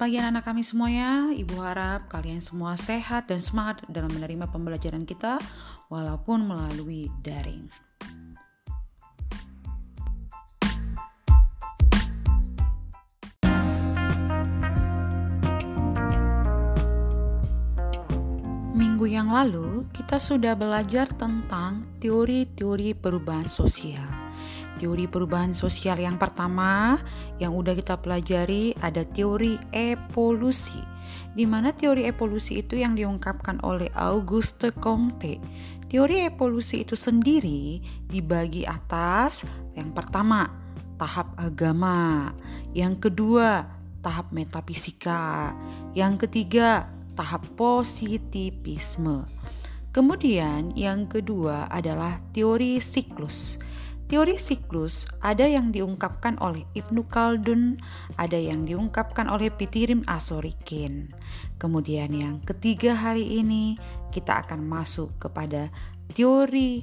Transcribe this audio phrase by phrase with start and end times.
[0.00, 1.28] Pagi anak-anak kami semuanya.
[1.28, 5.36] Ibu harap kalian semua sehat dan semangat dalam menerima pembelajaran kita
[5.92, 7.68] walaupun melalui daring.
[18.72, 24.19] Minggu yang lalu kita sudah belajar tentang teori-teori perubahan sosial.
[24.80, 26.96] Teori perubahan sosial yang pertama
[27.36, 30.80] yang udah kita pelajari ada teori evolusi.
[31.36, 35.36] Di mana teori evolusi itu yang diungkapkan oleh Auguste Comte.
[35.84, 39.44] Teori evolusi itu sendiri dibagi atas
[39.76, 40.48] yang pertama
[40.96, 42.32] tahap agama,
[42.72, 43.68] yang kedua
[44.00, 45.52] tahap metafisika,
[45.92, 49.28] yang ketiga tahap positivisme.
[49.92, 53.60] Kemudian yang kedua adalah teori siklus.
[54.10, 57.78] Teori siklus ada yang diungkapkan oleh Ibnu Khaldun,
[58.18, 61.14] ada yang diungkapkan oleh Pitirim Asorikin.
[61.62, 63.78] Kemudian yang ketiga hari ini
[64.10, 65.70] kita akan masuk kepada
[66.10, 66.82] teori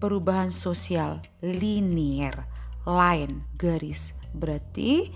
[0.00, 2.48] perubahan sosial linier,
[2.88, 4.16] line, garis.
[4.32, 5.12] Berarti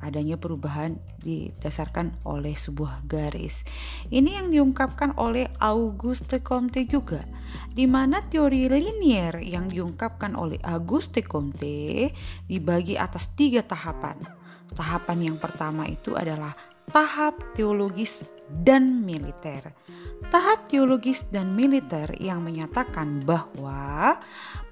[0.00, 3.66] adanya perubahan didasarkan oleh sebuah garis.
[4.08, 7.22] Ini yang diungkapkan oleh Auguste Comte juga,
[7.72, 12.10] di mana teori linier yang diungkapkan oleh Auguste Comte
[12.46, 14.16] dibagi atas tiga tahapan.
[14.72, 16.52] Tahapan yang pertama itu adalah
[16.92, 19.76] tahap teologis dan militer.
[20.28, 24.18] Tahap teologis dan militer yang menyatakan bahwa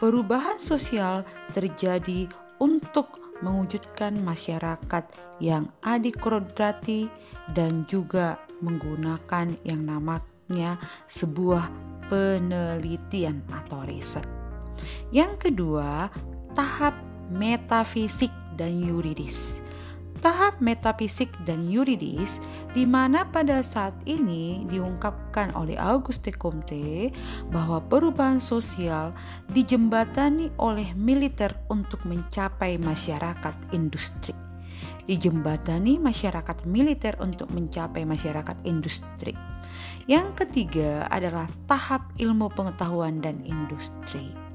[0.00, 2.28] perubahan sosial terjadi
[2.60, 5.04] untuk mewujudkan masyarakat
[5.42, 7.10] yang adikodrati
[7.52, 10.80] dan juga menggunakan yang namanya
[11.10, 11.68] sebuah
[12.08, 14.24] penelitian atau riset.
[15.10, 16.08] Yang kedua,
[16.54, 16.94] tahap
[17.28, 19.65] metafisik dan yuridis
[20.26, 22.42] tahap metafisik dan yuridis
[22.74, 27.14] di mana pada saat ini diungkapkan oleh Auguste Comte
[27.54, 29.14] bahwa perubahan sosial
[29.54, 34.34] dijembatani oleh militer untuk mencapai masyarakat industri.
[35.06, 39.30] Dijembatani masyarakat militer untuk mencapai masyarakat industri.
[40.10, 44.45] Yang ketiga adalah tahap ilmu pengetahuan dan industri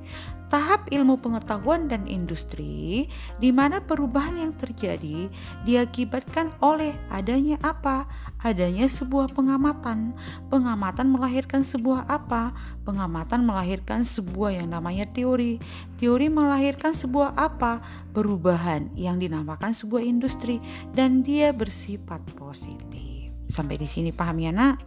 [0.51, 3.07] tahap ilmu pengetahuan dan industri
[3.39, 5.31] di mana perubahan yang terjadi
[5.63, 8.03] diakibatkan oleh adanya apa?
[8.43, 10.11] Adanya sebuah pengamatan.
[10.51, 12.51] Pengamatan melahirkan sebuah apa?
[12.83, 15.63] Pengamatan melahirkan sebuah yang namanya teori.
[15.95, 17.79] Teori melahirkan sebuah apa?
[18.11, 20.59] Perubahan yang dinamakan sebuah industri
[20.91, 23.10] dan dia bersifat positif.
[23.51, 24.79] Sampai di sini paham ya nak?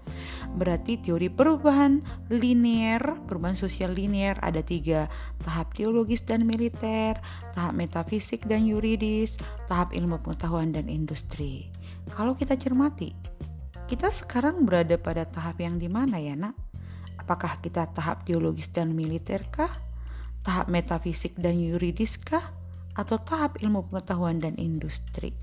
[0.56, 2.00] Berarti teori perubahan
[2.32, 2.98] linier,
[3.28, 5.12] perubahan sosial linier ada tiga
[5.44, 7.20] tahap teologis dan militer,
[7.52, 9.36] tahap metafisik dan yuridis,
[9.68, 11.68] tahap ilmu pengetahuan dan industri.
[12.08, 13.12] Kalau kita cermati,
[13.84, 16.56] kita sekarang berada pada tahap yang di mana ya nak?
[17.20, 19.70] Apakah kita tahap teologis dan militer kah?
[20.40, 22.56] Tahap metafisik dan yuridis kah?
[22.96, 25.36] Atau tahap ilmu pengetahuan dan industri?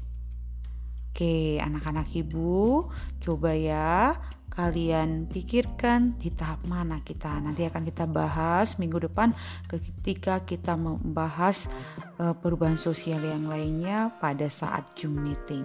[1.11, 2.87] Oke, anak-anak ibu,
[3.19, 4.15] coba ya
[4.51, 7.39] kalian pikirkan di tahap mana kita.
[7.39, 9.35] Nanti akan kita bahas minggu depan
[9.67, 11.71] ketika kita membahas
[12.19, 15.63] uh, perubahan sosial yang lainnya pada saat Zoom meeting.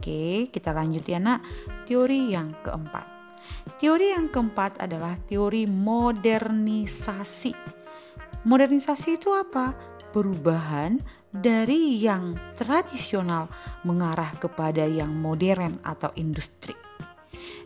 [0.00, 1.44] Oke, kita lanjut ya nak.
[1.84, 3.04] Teori yang keempat.
[3.76, 7.52] Teori yang keempat adalah teori modernisasi.
[8.48, 9.76] Modernisasi itu apa?
[10.12, 13.46] Perubahan dari yang tradisional
[13.86, 16.74] mengarah kepada yang modern atau industri.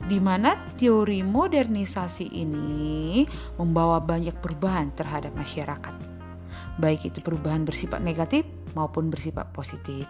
[0.05, 3.25] Di mana teori modernisasi ini
[3.57, 5.95] membawa banyak perubahan terhadap masyarakat.
[6.77, 8.45] Baik itu perubahan bersifat negatif
[8.77, 10.05] maupun bersifat positif.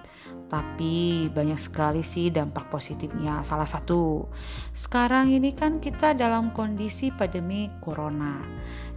[0.55, 3.43] Tapi banyak sekali sih dampak positifnya.
[3.43, 4.31] Salah satu,
[4.71, 8.39] sekarang ini kan kita dalam kondisi pandemi corona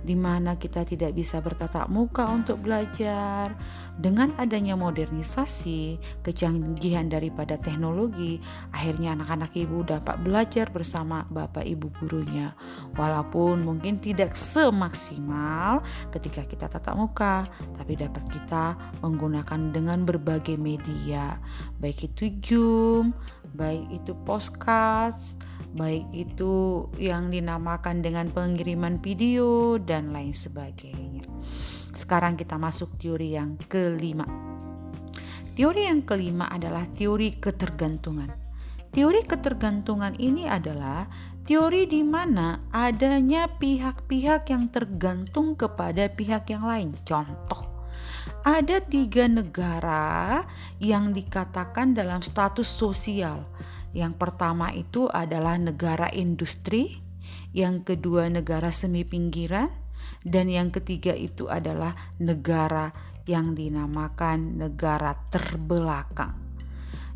[0.08, 3.52] di mana kita tidak bisa bertatap muka untuk belajar.
[3.98, 8.38] Dengan adanya modernisasi, kecanggihan daripada teknologi,
[8.70, 12.54] akhirnya anak-anak ibu dapat belajar bersama bapak ibu gurunya.
[12.94, 15.82] Walaupun mungkin tidak semaksimal
[16.14, 21.42] ketika kita tatap muka, tapi dapat kita menggunakan dengan berbagai media,
[21.78, 23.16] baik itu Zoom,
[23.54, 25.40] baik itu podcast,
[25.78, 31.26] baik itu yang dinamakan dengan pengiriman video dan lain sebagainya.
[31.98, 34.26] Sekarang kita masuk teori yang kelima.
[35.58, 38.30] Teori yang kelima adalah teori ketergantungan.
[38.94, 41.10] Teori ketergantungan ini adalah
[41.44, 46.90] teori di mana adanya pihak-pihak yang tergantung kepada pihak yang lain.
[47.08, 47.67] Contoh,
[48.48, 50.48] ada tiga negara
[50.80, 53.44] yang dikatakan dalam status sosial
[53.92, 57.02] Yang pertama itu adalah negara industri,
[57.50, 59.74] yang kedua negara semi pinggiran,
[60.22, 62.94] dan yang ketiga itu adalah negara
[63.26, 66.38] yang dinamakan negara terbelakang.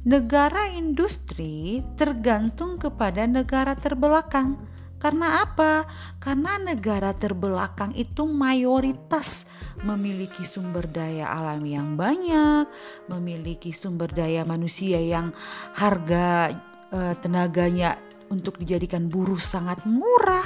[0.02, 4.58] Negara industri tergantung kepada negara terbelakang.
[5.02, 5.90] Karena apa?
[6.22, 9.50] Karena negara terbelakang itu mayoritas
[9.82, 12.70] memiliki sumber daya alam yang banyak,
[13.10, 15.34] memiliki sumber daya manusia yang
[15.74, 16.54] harga
[16.94, 17.98] eh, tenaganya
[18.30, 20.46] untuk dijadikan buruh sangat murah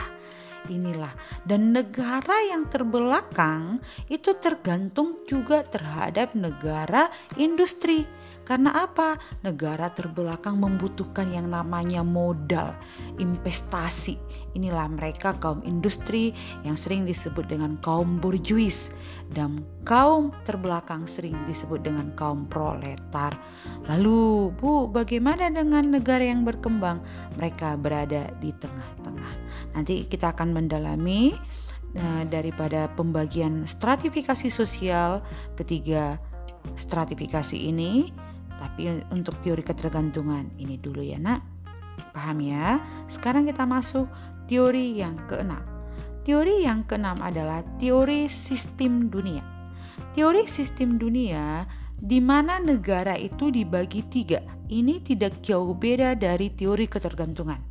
[0.65, 1.13] inilah
[1.45, 3.77] dan negara yang terbelakang
[4.09, 8.09] itu tergantung juga terhadap negara industri
[8.45, 9.17] karena apa?
[9.41, 12.77] Negara terbelakang membutuhkan yang namanya modal,
[13.17, 14.21] investasi.
[14.53, 16.29] Inilah mereka kaum industri
[16.61, 18.93] yang sering disebut dengan kaum borjuis
[19.33, 23.33] dan kaum terbelakang sering disebut dengan kaum proletar.
[23.89, 27.01] Lalu, Bu, bagaimana dengan negara yang berkembang?
[27.41, 29.33] Mereka berada di tengah-tengah.
[29.73, 31.33] Nanti kita akan mendalami
[31.97, 35.25] uh, daripada pembagian stratifikasi sosial
[35.57, 36.21] ketiga
[36.73, 38.09] stratifikasi ini
[38.55, 41.43] tapi untuk teori ketergantungan ini dulu ya nak.
[42.11, 42.79] Paham ya?
[43.07, 44.07] Sekarang kita masuk
[44.47, 45.63] teori yang keenam.
[46.25, 49.43] Teori yang keenam adalah teori sistem dunia.
[50.15, 54.41] Teori sistem dunia di mana negara itu dibagi tiga.
[54.65, 57.61] Ini tidak jauh beda dari teori ketergantungan.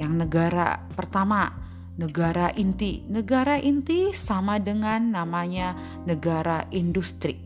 [0.00, 1.52] Yang negara pertama,
[2.00, 3.04] negara inti.
[3.06, 5.76] Negara inti sama dengan namanya
[6.08, 7.43] negara industri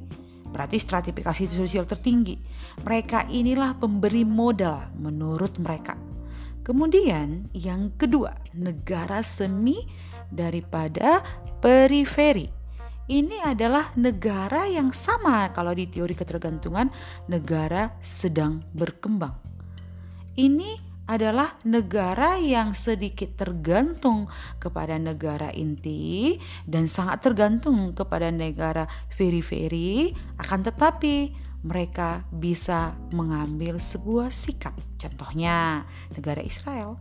[0.51, 2.39] berarti stratifikasi sosial tertinggi.
[2.83, 5.97] Mereka inilah pemberi modal menurut mereka.
[6.65, 9.81] Kemudian yang kedua, negara semi
[10.29, 11.25] daripada
[11.65, 12.49] periferi.
[13.09, 16.93] Ini adalah negara yang sama kalau di teori ketergantungan
[17.25, 19.33] negara sedang berkembang.
[20.37, 24.29] Ini adalah negara yang sedikit tergantung
[24.61, 26.37] kepada negara inti
[26.69, 28.85] dan sangat tergantung kepada negara
[29.17, 31.33] periferi akan tetapi
[31.65, 34.77] mereka bisa mengambil sebuah sikap.
[35.01, 37.01] Contohnya negara Israel.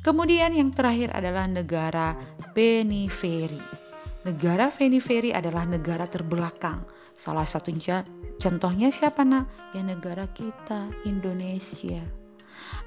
[0.00, 2.16] Kemudian yang terakhir adalah negara
[2.56, 3.86] periferi
[4.26, 6.82] negara periferi adalah negara terbelakang.
[7.14, 8.02] Salah satunya
[8.42, 9.46] contohnya siapa nak?
[9.70, 12.25] Ya negara kita Indonesia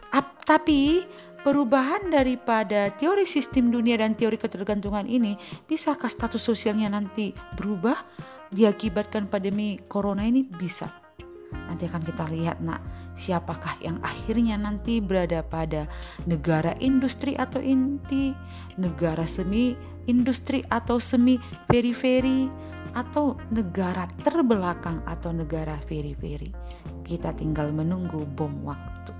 [0.10, 1.06] Ap, tapi
[1.46, 5.40] perubahan daripada teori sistem dunia dan teori ketergantungan ini
[5.70, 7.96] bisakah status sosialnya nanti berubah?
[8.50, 10.90] Diakibatkan pandemi corona ini bisa?
[11.54, 12.82] Nanti akan kita lihat nak.
[13.14, 15.86] Siapakah yang akhirnya nanti berada pada
[16.26, 18.34] negara industri atau inti
[18.82, 19.78] negara semi
[20.10, 21.38] industri atau semi
[21.70, 22.50] periferi
[22.98, 26.50] atau negara terbelakang atau negara periferi?
[27.06, 29.19] Kita tinggal menunggu bom waktu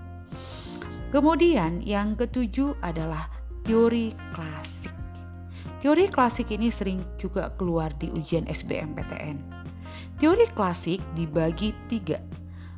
[1.10, 3.34] Kemudian yang ketujuh adalah
[3.66, 4.94] teori klasik.
[5.82, 9.42] Teori klasik ini sering juga keluar di ujian SBMPTN.
[10.22, 12.22] Teori klasik dibagi tiga.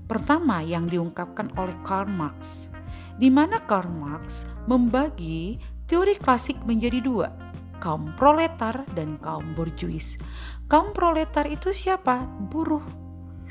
[0.08, 2.72] Pertama yang diungkapkan oleh Karl Marx,
[3.20, 5.60] di mana Karl Marx membagi
[5.92, 7.28] teori klasik menjadi dua,
[7.84, 10.16] kaum proletar dan kaum borjuis.
[10.72, 12.24] Kaum proletar itu siapa?
[12.48, 12.84] Buruh,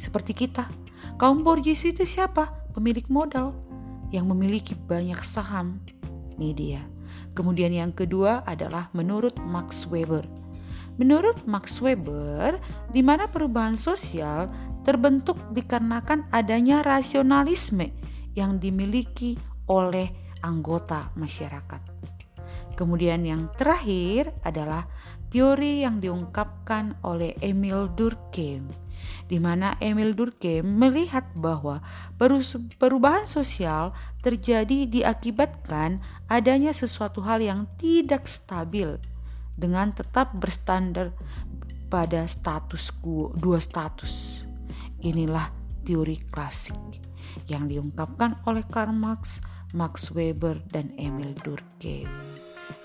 [0.01, 0.65] seperti kita.
[1.21, 2.49] Kaum borjuis itu siapa?
[2.73, 3.53] Pemilik modal,
[4.11, 5.83] yang memiliki banyak saham.
[6.37, 6.83] Ini dia.
[7.35, 10.27] Kemudian yang kedua adalah menurut Max Weber.
[10.99, 12.61] Menurut Max Weber,
[12.93, 14.51] di mana perubahan sosial
[14.85, 17.89] terbentuk dikarenakan adanya rasionalisme
[18.37, 19.39] yang dimiliki
[19.71, 20.11] oleh
[20.43, 21.81] anggota masyarakat.
[22.77, 24.89] Kemudian yang terakhir adalah
[25.31, 28.91] teori yang diungkapkan oleh Emil Durkheim
[29.31, 31.81] di mana Emil Durkheim melihat bahwa
[32.77, 38.99] perubahan sosial terjadi diakibatkan adanya sesuatu hal yang tidak stabil
[39.55, 41.15] dengan tetap berstandar
[41.91, 44.47] pada status quo dua status.
[45.03, 45.51] Inilah
[45.87, 46.77] teori klasik
[47.47, 49.43] yang diungkapkan oleh Karl Marx,
[49.75, 52.30] Max Weber, dan Emil Durkheim.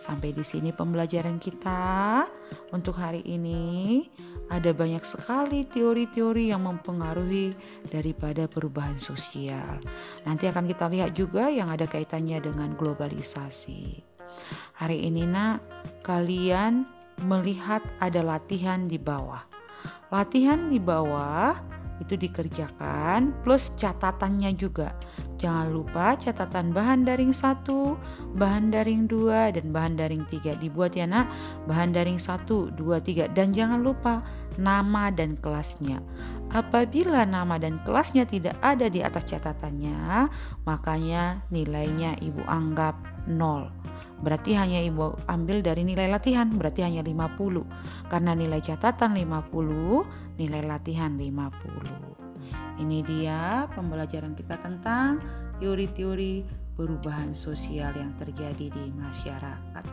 [0.05, 2.21] Sampai di sini pembelajaran kita
[2.69, 4.05] untuk hari ini
[4.53, 7.50] ada banyak sekali teori-teori yang mempengaruhi
[7.89, 9.81] daripada perubahan sosial.
[10.21, 14.05] Nanti akan kita lihat juga yang ada kaitannya dengan globalisasi.
[14.77, 15.65] Hari ini nak,
[16.05, 16.85] kalian
[17.25, 19.41] melihat ada latihan di bawah.
[20.13, 21.57] Latihan di bawah
[22.03, 24.91] itu dikerjakan plus catatannya juga.
[25.39, 27.67] Jangan lupa catatan bahan daring 1,
[28.35, 31.27] bahan daring 2 dan bahan daring 3 dibuat ya nak.
[31.67, 34.23] Bahan daring 1, 2, 3 dan jangan lupa
[34.55, 35.99] nama dan kelasnya.
[36.51, 40.31] Apabila nama dan kelasnya tidak ada di atas catatannya,
[40.63, 42.95] makanya nilainya ibu anggap
[43.27, 50.39] 0 berarti hanya ibu ambil dari nilai latihan berarti hanya 50 karena nilai catatan 50
[50.39, 55.19] nilai latihan 50 ini dia pembelajaran kita tentang
[55.60, 56.43] teori-teori
[56.75, 59.86] perubahan sosial yang terjadi di masyarakat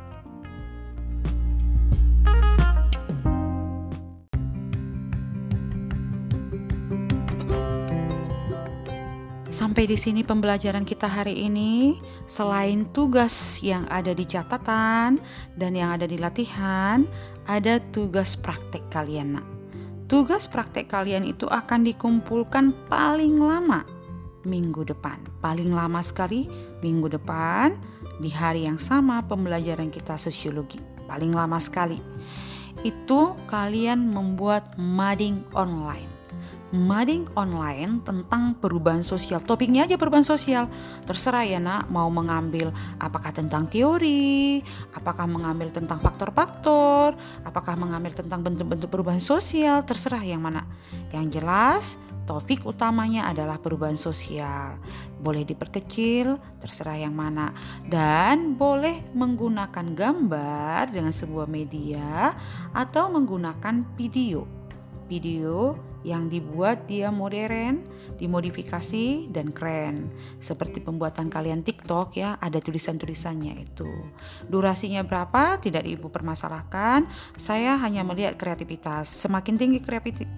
[9.63, 12.03] Sampai di sini pembelajaran kita hari ini.
[12.27, 15.23] Selain tugas yang ada di catatan
[15.55, 17.07] dan yang ada di latihan,
[17.47, 19.47] ada tugas praktek kalian, Nak.
[20.11, 23.87] Tugas praktek kalian itu akan dikumpulkan paling lama
[24.43, 25.23] minggu depan.
[25.39, 26.51] Paling lama sekali
[26.83, 27.79] minggu depan
[28.19, 30.83] di hari yang sama pembelajaran kita sosiologi.
[31.07, 32.03] Paling lama sekali.
[32.83, 36.22] Itu kalian membuat mading online
[36.73, 39.45] mading online tentang perubahan sosial.
[39.45, 40.73] Topiknya aja perubahan sosial.
[41.05, 44.65] Terserah ya nak mau mengambil apakah tentang teori,
[44.97, 47.15] apakah mengambil tentang faktor-faktor,
[47.45, 50.65] apakah mengambil tentang bentuk-bentuk perubahan sosial, terserah yang mana.
[51.13, 51.85] Yang jelas
[52.25, 54.81] topik utamanya adalah perubahan sosial.
[55.21, 57.53] Boleh diperkecil, terserah yang mana.
[57.85, 62.33] Dan boleh menggunakan gambar dengan sebuah media
[62.73, 64.49] atau menggunakan video.
[65.11, 67.87] Video yang dibuat dia modern,
[68.19, 70.11] dimodifikasi dan keren.
[70.43, 73.91] Seperti pembuatan kalian TikTok ya, ada tulisan-tulisannya itu.
[74.47, 75.59] Durasinya berapa?
[75.63, 77.07] Tidak Ibu permasalahkan.
[77.39, 79.11] Saya hanya melihat kreativitas.
[79.11, 79.79] Semakin tinggi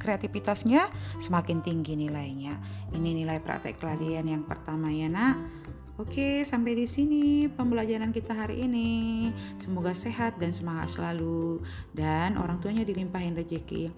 [0.00, 0.88] kreativitasnya,
[1.20, 2.60] semakin tinggi nilainya.
[2.92, 5.64] Ini nilai praktek kalian yang pertama ya, Nak.
[5.94, 9.30] Oke, sampai di sini pembelajaran kita hari ini.
[9.62, 11.62] Semoga sehat dan semangat selalu
[11.94, 13.94] dan orang tuanya dilimpahin rezeki.